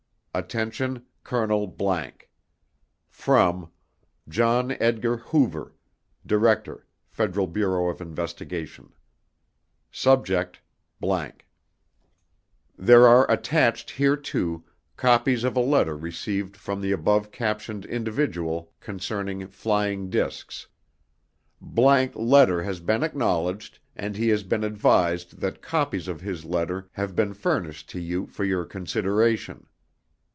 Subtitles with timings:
[0.33, 1.69] Attention: Colonel____
[3.09, 3.69] From:
[4.29, 5.75] John Edgar Hoover
[6.25, 8.93] Director, Federal Bureau of Investigation
[9.91, 10.61] Subject:____
[12.77, 14.63] There are attached hereto
[14.95, 20.67] copies of a letter received from the above captioned individual concerning "flying discs."____
[22.15, 27.17] letter has been acknowledged and he has been advised that copies of his letter have
[27.17, 29.67] been furnished to you for your consideration.